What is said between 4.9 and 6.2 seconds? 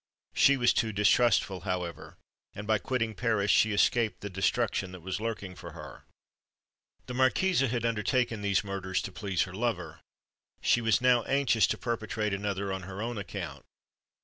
that was lurking for her.